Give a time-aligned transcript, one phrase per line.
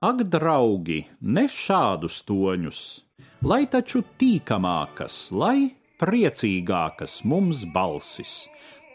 [0.00, 2.78] Ak, draugi, ne šādus toņus,
[3.44, 8.30] lai taču tīkamākas, lai priecīgākas mums balsis.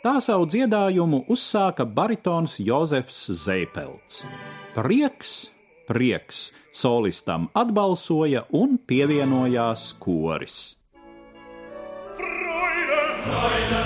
[0.02, 4.23] Tā savu dziedājumu uzsāka baritons Jozefs Zeipelts.
[4.73, 5.36] Prieks,
[5.86, 10.58] prieks, solistam atbalsoja un pievienojās koris.
[12.17, 12.99] Freude,
[13.29, 13.85] Freude.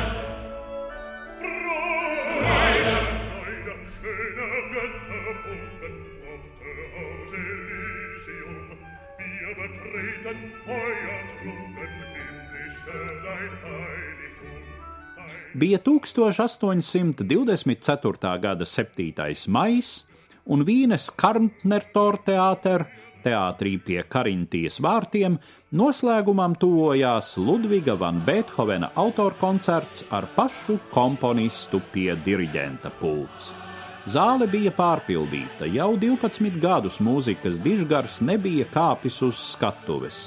[15.54, 18.40] Bija 1824.
[18.40, 19.14] gada 7.
[19.48, 20.06] maijs,
[20.46, 22.86] un Vīnes Karntnertor teāter,
[23.26, 25.38] teātrī pie Karintijas vārtiem,
[25.76, 33.69] noslēgumam tuvojās Ludviga van Beethovena autorkoncerts ar pašu komponistu pie diriģenta pults.
[34.10, 40.18] Zāle bija pārpildīta, jau 12 gadus mūzikas dižgars nebija kāpis uz skatuves.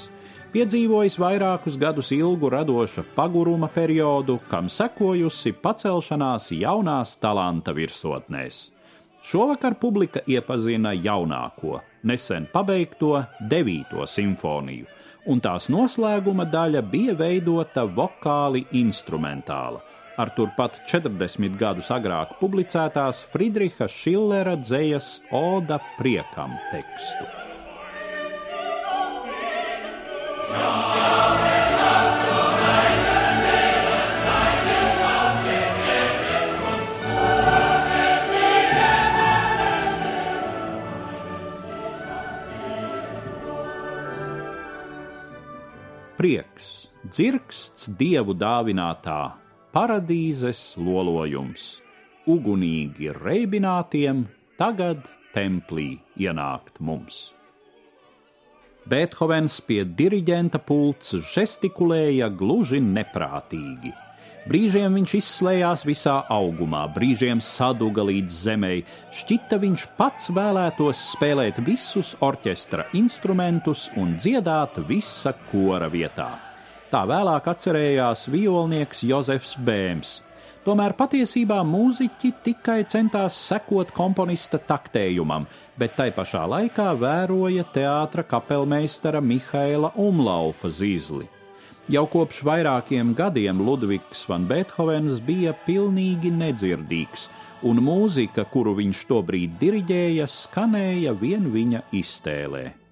[0.53, 8.69] Piedzīvojis vairākus gadus ilgu radoša paguruma periodu, kam sekojusi pacelšanās jaunās talanta virsotnēs.
[9.23, 14.87] Šovakar publika iepazina jaunāko, nesen pabeigto devīto simfoniju,
[15.27, 19.83] un tās noslēguma daļa bija veidota vokāli instrumentāla
[20.17, 27.25] ar turpat 40 gadus agrāk publicētās Friedriha Šillera dzējas Oda priekam tekstu.
[46.23, 46.67] Prieks,
[47.03, 49.42] dzirksts dievu dāvinātā
[49.73, 51.79] paradīzes lolojums,
[52.29, 54.27] ugunīgi reibinātiem
[54.59, 57.31] tagad templī ienākt mums.
[58.85, 63.95] Beethovens pie diriģenta pults žestikulēja gluži neprātīgi.
[64.43, 68.81] Brīžiem viņš izslēdzās visā augumā, brīžiem saduga līdz zemei.
[69.15, 76.52] Šķita viņš pats vēlētos spēlēt visus orķestra instrumentus un dziedāt visa kora vietā.
[76.93, 80.19] Tā vēlāk atcerējās violnieks Jozefs Bēms.
[80.61, 89.23] Tomēr patiesībā mūziķi tikai centās sekot komponista taktējumam, bet tai pašā laikā vēroja teātra kapelmeistara
[89.25, 91.25] Mihaila Umlaufa zīzli.
[91.89, 97.25] Jau kopš vairākiem gadiem Ludvigs van Beethovens bija pilnīgi nedzirdīgs,
[97.65, 102.82] un mūzika, kuru viņš tobrīd diriģēja, skanēja vien viņa iztēlē.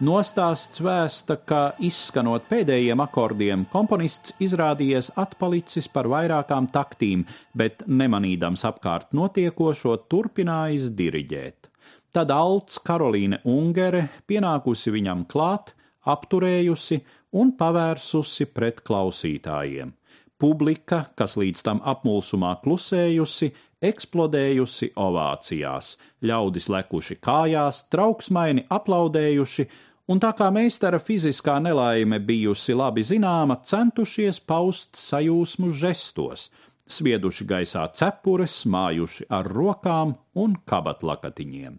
[0.00, 9.12] Nostāsts vēsta, ka izskanot pēdējiem akordiem, komponists izrādījies atpalicis par vairākām taktīm, bet nemanīdams apkārt
[9.12, 11.68] notiekošo, turpinājis diriģēt.
[12.16, 15.74] Tad Alts Karolīne Ungere pienākusi viņam klāt,
[16.08, 17.02] apturējusi
[17.36, 19.92] un pavērsusi pret klausītājiem.
[20.40, 23.50] Publika, kas līdz tam apmulsumā klusējusi,
[23.84, 25.92] eksplodējusi ovācijās,
[26.24, 29.68] ļaudis lekuši kājās, trauksmaini aplaudējuši
[30.10, 36.48] un tā kā meistara fiziskā nelaime bijusi labi zināma, centušies paust sajūsmu žestos,
[36.90, 41.78] svieduši gaisā cepures, mājuši ar rokām un kabatlakatiņiem.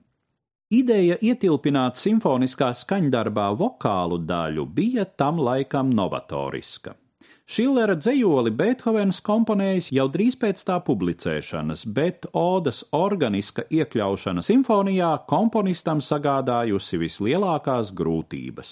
[0.71, 6.95] Ideja ietilpināt simfoniskā skaņdarbā vokālu daļu bija tam laikam novatoriska.
[7.51, 15.99] Šillera dzējoli Beethovens komponējis jau drīz pēc tā publicēšanas, bet odas organiska iekļaušana simfonijā komponistam
[15.99, 18.71] sagādājusi vislielākās grūtības.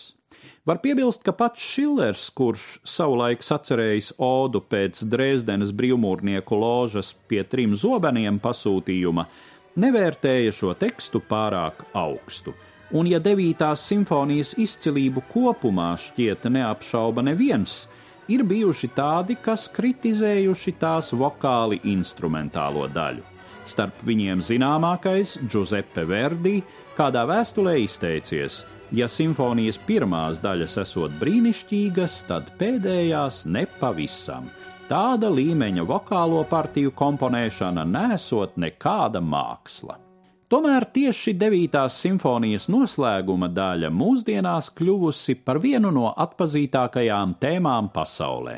[0.64, 7.76] Var piebilst, ka pats Šillers, kurš savulaik sacerējis odu pēc Dresdenes brīvmūrnieku ložas pie trim
[7.76, 9.28] zobeniem pasūtījuma,
[9.76, 12.56] nevērtēja šo tekstu pārāk augstu.
[12.96, 17.90] Un ja devītās simfonijas izcilību kopumā šķiet neapšauba neviens,
[18.30, 23.26] ir bijuši tādi, kas kritizējuši tās vokāli instrumentālo daļu.
[23.70, 26.60] Starp viņiem zināmākais Giuseppe Verdi
[26.98, 34.50] kādā vēstulē izteicies: Ja simfonijas pirmās daļas esot brīnišķīgas, tad pēdējās nepavisam.
[34.90, 40.09] Tāda līmeņa vokālo partiju komponēšana nesot nekāda māksla.
[40.50, 41.76] Tomēr tieši 9.
[41.94, 48.56] simfonijas noslēguma daļa mūsdienās kļuvusi par vienu no atpazītākajām tēmām pasaulē.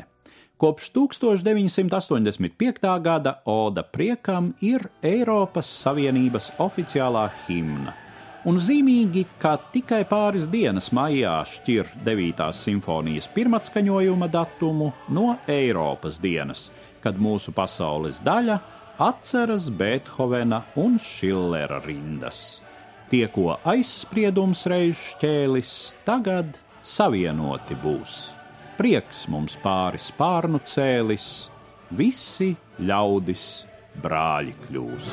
[0.56, 2.88] Kopš 1985.
[3.04, 7.92] gada Oda priekam ir Eiropas Savienības oficiālā himna,
[8.48, 12.48] un zīmīgi, ka tikai pāris dienas maijā šķir 9.
[12.56, 16.70] simfonijas pirmatskaņojuma datumu no Eiropas dienas,
[17.04, 18.62] kad mūsu pasaules daļa
[18.98, 22.62] atceras Beethovena un Šillera rindas.
[23.12, 25.72] Tie, ko aizspriedums reiz šķēlis,
[26.08, 28.20] tagad savienoti būs.
[28.78, 31.28] Prieks mums pāri spārnu cēlis,
[31.92, 33.46] visi ļaudis
[34.02, 35.12] brāļi kļūs.